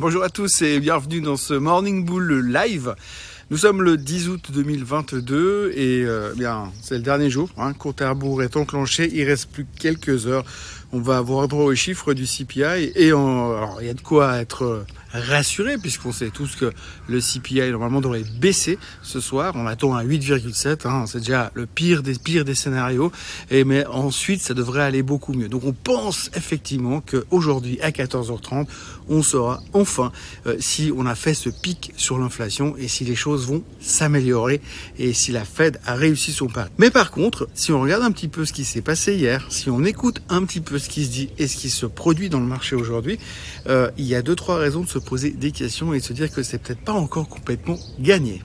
[0.00, 2.94] Bonjour à tous et bienvenue dans ce Morning Bull live.
[3.50, 7.48] Nous sommes le 10 août 2022 et euh, bien c'est le dernier jour.
[7.58, 9.10] Hein, compte à rebours est enclenché.
[9.12, 10.44] Il reste plus que quelques heures.
[10.92, 14.36] On va avoir droit aux chiffres du CPI et alors, il y a de quoi
[14.36, 16.72] être rassuré puisqu'on sait tous que
[17.08, 19.54] le CPI normalement devrait baisser ce soir.
[19.56, 23.12] On attend à 8,7, hein, c'est déjà le pire des pires des scénarios.
[23.50, 25.48] Et mais ensuite ça devrait aller beaucoup mieux.
[25.48, 28.66] Donc on pense effectivement qu'aujourd'hui à 14h30
[29.08, 30.12] on saura enfin
[30.46, 34.60] euh, si on a fait ce pic sur l'inflation et si les choses vont s'améliorer
[34.98, 36.70] et si la Fed a réussi son pari.
[36.78, 39.70] Mais par contre, si on regarde un petit peu ce qui s'est passé hier, si
[39.70, 42.40] on écoute un petit peu ce qui se dit et ce qui se produit dans
[42.40, 43.18] le marché aujourd'hui,
[43.68, 46.12] euh, il y a deux trois raisons de se poser des questions et de se
[46.12, 48.42] dire que c'est peut-être pas encore complètement gagné.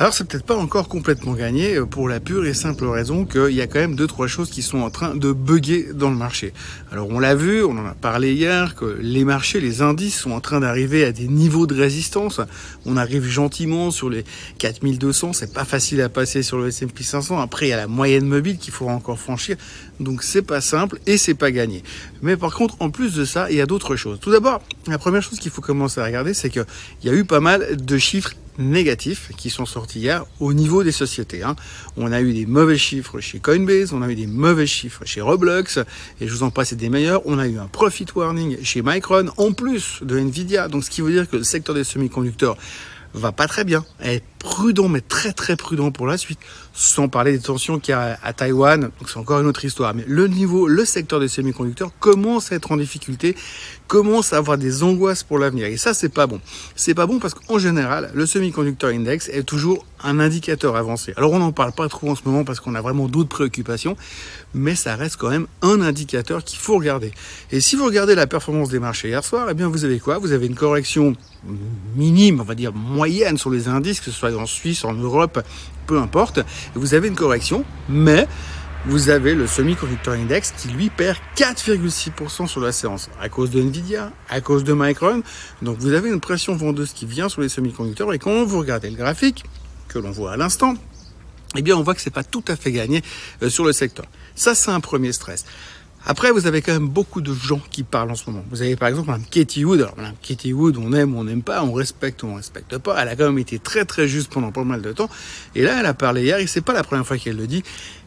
[0.00, 3.50] Alors c'est peut-être pas encore complètement gagné euh, pour la pure et simple raison qu'il
[3.50, 6.16] y a quand même deux trois choses qui sont en train de bugger dans le
[6.16, 6.54] marché.
[6.90, 10.30] Alors on l'a vu, on en a parlé hier que les marchés, les indices sont
[10.30, 12.40] en train d'arriver à des niveaux de résistance.
[12.86, 14.24] On arrive gentiment sur les
[14.56, 17.38] 4200, c'est pas facile à passer sur le S&P 500.
[17.38, 19.58] Après il y a la moyenne mobile qu'il faudra encore franchir.
[20.00, 21.82] Donc c'est pas simple et c'est pas gagné.
[22.22, 24.18] Mais par contre en plus de ça, il y a d'autres choses.
[24.18, 26.64] Tout d'abord, la première chose qu'il faut commencer à regarder, c'est qu'il
[27.04, 30.92] y a eu pas mal de chiffres négatifs qui sont sortis hier au niveau des
[30.92, 31.42] sociétés.
[31.42, 31.56] Hein.
[31.96, 35.20] On a eu des mauvais chiffres chez Coinbase, on a eu des mauvais chiffres chez
[35.20, 35.78] Roblox,
[36.20, 37.22] et je vous en passe des meilleurs.
[37.24, 40.68] On a eu un profit warning chez Micron, en plus de Nvidia.
[40.68, 42.56] Donc ce qui veut dire que le secteur des semi-conducteurs
[43.14, 43.84] va pas très bien.
[44.40, 46.40] Prudent, mais très très prudent pour la suite.
[46.72, 49.94] Sans parler des tensions qu'il y a à Taïwan, donc c'est encore une autre histoire.
[49.94, 53.36] Mais le niveau, le secteur des semi-conducteurs commence à être en difficulté,
[53.86, 55.66] commence à avoir des angoisses pour l'avenir.
[55.66, 56.40] Et ça, c'est pas bon.
[56.74, 61.12] C'est pas bon parce qu'en général, le semi-conducteur index est toujours un indicateur avancé.
[61.16, 63.96] Alors on n'en parle pas trop en ce moment parce qu'on a vraiment d'autres préoccupations,
[64.54, 67.12] mais ça reste quand même un indicateur qu'il faut regarder.
[67.50, 70.18] Et si vous regardez la performance des marchés hier soir, eh bien vous avez quoi?
[70.18, 71.14] Vous avez une correction
[71.96, 75.42] minime, on va dire moyenne sur les indices, que ce soit en Suisse, en Europe,
[75.86, 76.40] peu importe.
[76.74, 78.26] Vous avez une correction, mais
[78.86, 83.60] vous avez le semi-conducteur index qui lui perd 4,6% sur la séance à cause de
[83.60, 85.22] Nvidia, à cause de Micron.
[85.60, 88.88] Donc vous avez une pression vendeuse qui vient sur les semi-conducteurs et quand vous regardez
[88.88, 89.44] le graphique
[89.88, 90.74] que l'on voit à l'instant,
[91.56, 93.02] eh bien on voit que c'est pas tout à fait gagné
[93.42, 94.06] euh, sur le secteur.
[94.34, 95.44] Ça c'est un premier stress.
[96.06, 98.44] Après, vous avez quand même beaucoup de gens qui parlent en ce moment.
[98.50, 99.80] Vous avez par exemple Mme Katie Wood.
[99.80, 103.00] Alors, Mme Katie Wood, on aime on n'aime pas, on respecte ou on respecte pas.
[103.00, 105.10] Elle a quand même été très très juste pendant pas mal de temps.
[105.54, 107.62] Et là, elle a parlé hier, et c'est pas la première fois qu'elle le dit.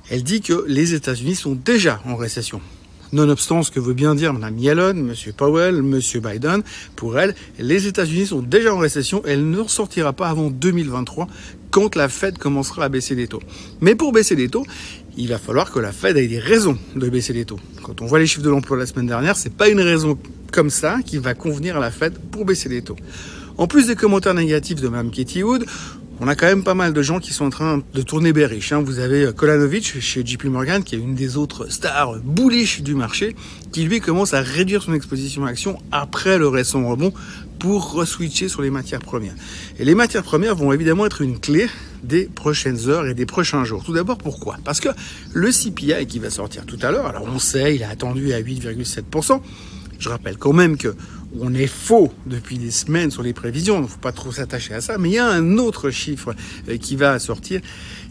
[0.09, 2.61] Elle dit que les États-Unis sont déjà en récession.
[3.13, 5.33] Nonobstant ce que veut bien dire Mme Yellen, M.
[5.37, 5.99] Powell, M.
[6.15, 6.63] Biden,
[6.95, 11.27] pour elle, les États-Unis sont déjà en récession elle ne sortira pas avant 2023
[11.69, 13.41] quand la Fed commencera à baisser les taux.
[13.81, 14.65] Mais pour baisser les taux,
[15.17, 17.59] il va falloir que la Fed ait des raisons de baisser les taux.
[17.83, 20.17] Quand on voit les chiffres de l'emploi la semaine dernière, c'est pas une raison
[20.51, 22.95] comme ça qui va convenir à la Fed pour baisser les taux.
[23.57, 25.65] En plus des commentaires négatifs de Mme Katie Wood,
[26.23, 28.71] on a quand même pas mal de gens qui sont en train de tourner bearish.
[28.71, 28.81] Hein.
[28.81, 33.35] Vous avez Kolanovic chez JP Morgan, qui est une des autres stars bullish du marché,
[33.73, 37.13] qui lui commence à réduire son exposition à l'action après le récent rebond
[37.59, 39.35] pour reswitcher sur les matières premières.
[39.79, 41.67] Et les matières premières vont évidemment être une clé
[42.03, 43.83] des prochaines heures et des prochains jours.
[43.83, 44.55] Tout d'abord, pourquoi?
[44.63, 44.89] Parce que
[45.33, 48.39] le CPI qui va sortir tout à l'heure, alors on sait, il est attendu à
[48.39, 49.41] 8,7%.
[50.03, 50.93] Je rappelle quand même que
[51.39, 54.73] on est faux depuis des semaines sur les prévisions, il ne faut pas trop s'attacher
[54.73, 56.35] à ça, mais il y a un autre chiffre
[56.67, 57.61] euh, qui va sortir,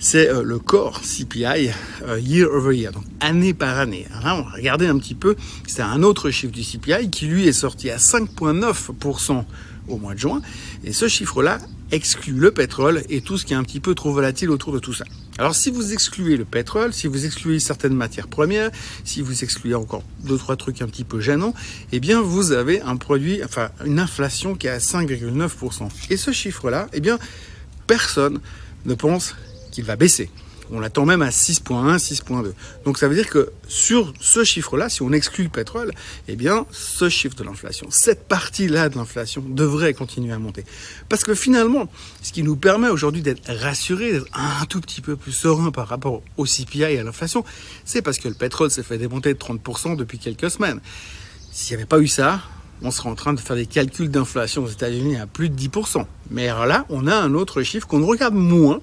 [0.00, 1.69] c'est euh, le core CPI
[2.02, 4.06] euh, year over year, donc année par année.
[4.25, 5.36] Hein, on un petit peu,
[5.66, 9.44] c'est un autre chiffre du CPI qui lui est sorti à 5,9%
[9.88, 10.41] au mois de juin,
[10.84, 11.58] et ce chiffre-là
[11.92, 14.78] exclut le pétrole et tout ce qui est un petit peu trop volatile autour de
[14.78, 15.04] tout ça.
[15.38, 18.70] Alors si vous excluez le pétrole, si vous excluez certaines matières premières,
[19.04, 21.54] si vous excluez encore deux trois trucs un petit peu gênants,
[21.92, 25.88] eh bien vous avez un produit, enfin une inflation qui est à 5,9%.
[26.10, 27.19] Et ce chiffre-là, eh bien
[27.86, 28.41] personne
[28.86, 29.36] ne pense
[29.70, 30.31] qu'il va baisser.
[30.74, 32.54] On l'attend même à 6.1, 6.2.
[32.86, 35.92] Donc ça veut dire que sur ce chiffre-là, si on exclut le pétrole,
[36.28, 40.64] eh bien ce chiffre de l'inflation, cette partie-là de l'inflation devrait continuer à monter.
[41.10, 41.90] Parce que finalement,
[42.22, 45.88] ce qui nous permet aujourd'hui d'être rassurés, d'être un tout petit peu plus serein par
[45.88, 47.44] rapport au CPI et à l'inflation,
[47.84, 50.80] c'est parce que le pétrole s'est fait démonter de 30% depuis quelques semaines.
[51.52, 52.40] S'il n'y avait pas eu ça,
[52.80, 56.06] on serait en train de faire des calculs d'inflation aux États-Unis à plus de 10%.
[56.30, 58.80] Mais là, on a un autre chiffre qu'on regarde moins,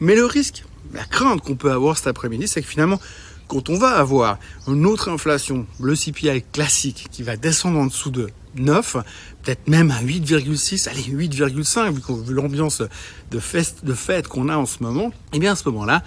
[0.00, 3.00] mais le risque la crainte qu'on peut avoir cet après-midi, c'est que finalement,
[3.48, 8.10] quand on va avoir une autre inflation, le CPI classique, qui va descendre en dessous
[8.10, 8.96] de 9,
[9.42, 11.92] peut-être même à 8,6, allez 8,5
[12.24, 12.82] vu, l'ambiance
[13.30, 15.08] de fête, qu'on a en ce moment.
[15.08, 16.02] Et eh bien à ce moment-là,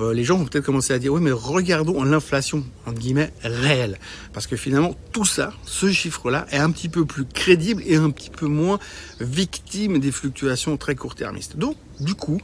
[0.00, 3.98] euh, les gens vont peut-être commencer à dire oui mais regardons l'inflation entre guillemets réelle
[4.32, 7.96] parce que finalement tout ça ce chiffre là est un petit peu plus crédible et
[7.96, 8.78] un petit peu moins
[9.20, 12.38] victime des fluctuations très court-termistes donc du coup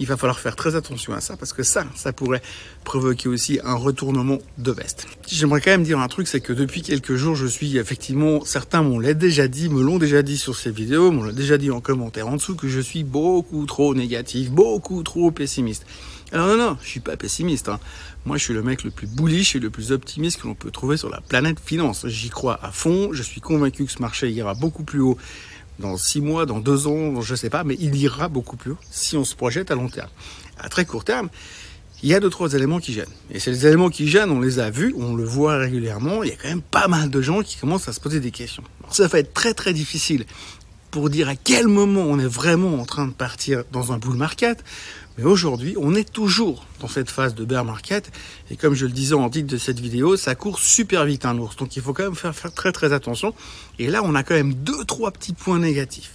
[0.00, 2.40] il va falloir faire très attention à ça parce que ça, ça pourrait
[2.84, 5.06] provoquer aussi un retournement de veste.
[5.28, 8.82] J'aimerais quand même dire un truc, c'est que depuis quelques jours, je suis effectivement, certains
[8.82, 12.28] m'ont déjà dit, me l'ont déjà dit sur ces vidéos, m'ont déjà dit en commentaire
[12.28, 15.84] en dessous que je suis beaucoup trop négatif, beaucoup trop pessimiste.
[16.32, 17.68] Alors non, non, je suis pas pessimiste.
[17.68, 17.78] Hein.
[18.24, 20.70] Moi, je suis le mec le plus bullish et le plus optimiste que l'on peut
[20.70, 22.06] trouver sur la planète finance.
[22.06, 23.10] J'y crois à fond.
[23.12, 25.18] Je suis convaincu que ce marché ira beaucoup plus haut
[25.80, 28.72] dans six mois, dans deux ans, je ne sais pas, mais il ira beaucoup plus
[28.72, 30.10] haut si on se projette à long terme.
[30.58, 31.28] À très court terme,
[32.02, 33.06] il y a deux, trois éléments qui gênent.
[33.30, 36.32] Et ces éléments qui gênent, on les a vus, on le voit régulièrement, il y
[36.32, 38.62] a quand même pas mal de gens qui commencent à se poser des questions.
[38.90, 40.24] ça va être très très difficile
[40.90, 44.16] pour dire à quel moment on est vraiment en train de partir dans un bull
[44.16, 44.64] market,
[45.18, 48.10] mais aujourd'hui, on est toujours dans cette phase de bear market.
[48.50, 51.36] Et comme je le disais en titre de cette vidéo, ça court super vite un
[51.38, 51.56] ours.
[51.56, 53.34] Donc il faut quand même faire, très très attention.
[53.78, 56.12] Et là, on a quand même deux, trois petits points négatifs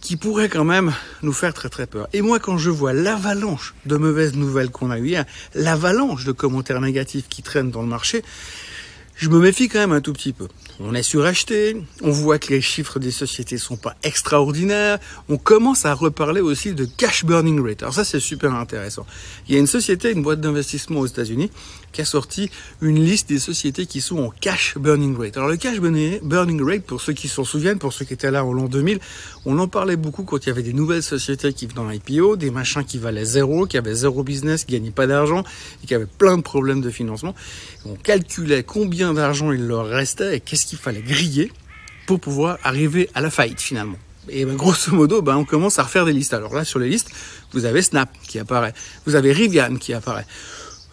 [0.00, 0.92] qui pourraient quand même
[1.22, 2.08] nous faire très très peur.
[2.12, 6.32] Et moi, quand je vois l'avalanche de mauvaises nouvelles qu'on a eu hier, l'avalanche de
[6.32, 8.22] commentaires négatifs qui traînent dans le marché,
[9.16, 10.46] je me méfie quand même un tout petit peu.
[10.78, 14.98] On est suracheté, on voit que les chiffres des sociétés sont pas extraordinaires,
[15.30, 17.82] on commence à reparler aussi de cash burning rate.
[17.82, 19.06] Alors ça c'est super intéressant.
[19.48, 21.50] Il y a une société, une boîte d'investissement aux États-Unis
[21.92, 22.50] qui a sorti
[22.82, 25.38] une liste des sociétés qui sont en cash burning rate.
[25.38, 28.44] Alors le cash burning rate, pour ceux qui s'en souviennent, pour ceux qui étaient là
[28.44, 28.98] en l'an 2000,
[29.46, 32.36] on en parlait beaucoup quand il y avait des nouvelles sociétés qui venaient dans l'IPO,
[32.36, 35.42] des machins qui valaient zéro, qui avaient zéro business, qui gagnaient pas d'argent
[35.82, 37.34] et qui avaient plein de problèmes de financement.
[37.86, 41.52] On calculait combien d'argent il leur restait et qu'est-ce qu'il fallait griller
[42.06, 43.98] pour pouvoir arriver à la faillite finalement.
[44.28, 46.34] Et ben, grosso modo, ben, on commence à refaire des listes.
[46.34, 47.10] Alors là, sur les listes,
[47.52, 48.74] vous avez Snap qui apparaît,
[49.06, 50.26] vous avez Rivian qui apparaît,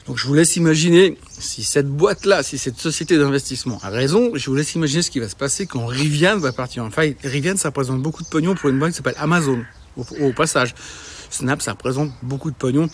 [0.08, 4.50] donc je vous laisse imaginer si cette boîte-là, si cette société d'investissement a raison, je
[4.50, 7.20] vous laisse imaginer ce qui va se passer quand Rivian va partir en faillite.
[7.24, 9.64] Rivian, ça représente beaucoup de pognon pour une boîte qui s'appelle Amazon,
[9.96, 10.76] au, passage.
[11.30, 12.90] Snap, ça représente beaucoup de pognon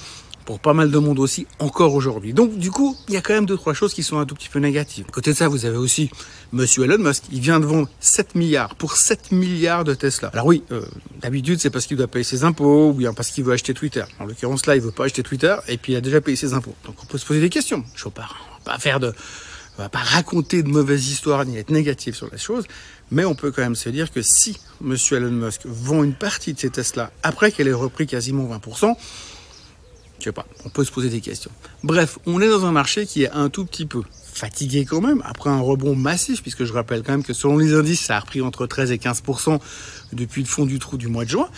[0.50, 2.34] pour pas mal de monde aussi encore aujourd'hui.
[2.34, 4.34] Donc du coup, il y a quand même deux trois choses qui sont un tout
[4.34, 5.06] petit peu négatives.
[5.08, 6.10] À côté de ça, vous avez aussi
[6.54, 7.26] Monsieur Elon Musk.
[7.32, 10.30] Il vient de vendre 7 milliards pour 7 milliards de Tesla.
[10.30, 10.82] Alors oui, euh,
[11.22, 14.04] d'habitude c'est parce qu'il doit payer ses impôts ou bien parce qu'il veut acheter Twitter.
[14.20, 16.56] En l'occurrence là, il veut pas acheter Twitter et puis il a déjà payé ses
[16.56, 16.74] impôts.
[16.84, 17.84] Donc on peut se poser des questions.
[17.94, 18.30] Je ne pas,
[18.66, 19.14] pas faire de
[19.78, 22.66] on va pas raconter de mauvaises histoires ni être négatif sur les choses,
[23.12, 24.98] mais on peut quand même se dire que si M.
[25.12, 28.96] Elon Musk vend une partie de ses Tesla après qu'elle ait repris quasiment 20%,
[30.20, 31.52] je sais pas, on peut se poser des questions.
[31.84, 34.02] Bref, on est dans un marché qui est un tout petit peu
[34.34, 37.74] fatigué quand même, après un rebond massif, puisque je rappelle quand même que selon les
[37.74, 39.60] indices, ça a repris entre 13 et 15%
[40.14, 41.50] depuis le fond du trou du mois de juin.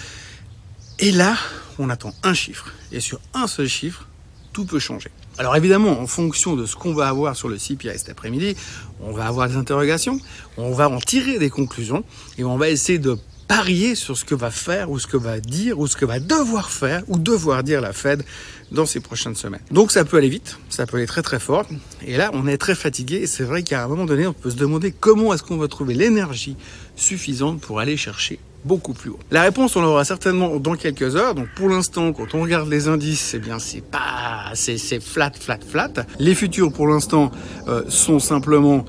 [0.99, 1.35] Et là,
[1.79, 2.71] on attend un chiffre.
[2.91, 4.07] Et sur un seul chiffre,
[4.53, 5.09] tout peut changer.
[5.37, 8.55] Alors évidemment, en fonction de ce qu'on va avoir sur le CPI cet après-midi,
[8.99, 10.19] on va avoir des interrogations,
[10.57, 12.03] on va en tirer des conclusions
[12.37, 13.17] et on va essayer de
[13.51, 16.21] parier sur ce que va faire ou ce que va dire ou ce que va
[16.21, 18.23] devoir faire ou devoir dire la Fed
[18.71, 19.59] dans ces prochaines semaines.
[19.71, 21.65] Donc ça peut aller vite, ça peut aller très très fort.
[22.07, 24.51] Et là, on est très fatigué et c'est vrai qu'à un moment donné, on peut
[24.51, 26.55] se demander comment est-ce qu'on va trouver l'énergie
[26.95, 29.19] suffisante pour aller chercher beaucoup plus haut.
[29.31, 31.35] La réponse, on l'aura certainement dans quelques heures.
[31.35, 35.59] Donc pour l'instant, quand on regarde les indices, eh bien c'est pas, c'est flat, flat,
[35.67, 35.91] flat.
[36.19, 37.31] Les futurs, pour l'instant,
[37.67, 38.85] euh, sont simplement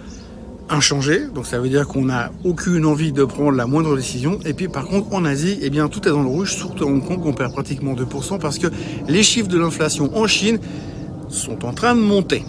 [0.71, 4.39] inchangé, donc ça veut dire qu'on n'a aucune envie de prendre la moindre décision.
[4.45, 6.87] Et puis par contre en Asie, eh bien tout est dans le rouge, surtout à
[6.87, 8.69] Hong Kong, on perd pratiquement 2% parce que
[9.09, 10.59] les chiffres de l'inflation en Chine
[11.29, 12.45] sont en train de monter.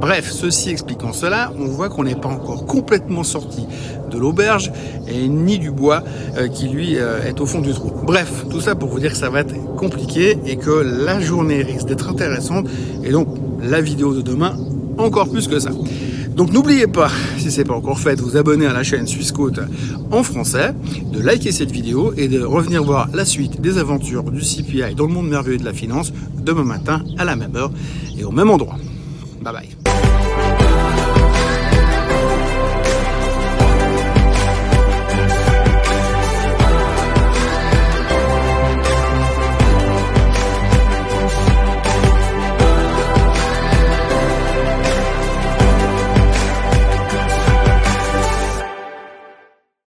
[0.00, 3.66] Bref, ceci expliquant cela, on voit qu'on n'est pas encore complètement sorti
[4.10, 4.72] de l'auberge
[5.08, 6.02] et ni du bois
[6.36, 7.90] euh, qui lui euh, est au fond du trou.
[8.04, 11.62] Bref, tout ça pour vous dire que ça va être compliqué et que la journée
[11.62, 12.66] risque d'être intéressante
[13.04, 13.28] et donc
[13.62, 14.56] la vidéo de demain
[14.98, 15.70] encore plus que ça.
[16.34, 19.06] Donc n'oubliez pas, si ce n'est pas encore fait, de vous abonner à la chaîne
[19.06, 19.32] Suisse
[20.10, 20.74] en français,
[21.12, 25.06] de liker cette vidéo et de revenir voir la suite des aventures du CPI dans
[25.06, 27.70] le monde merveilleux de la finance demain matin à la même heure
[28.18, 28.76] et au même endroit.
[29.42, 29.79] Bye bye.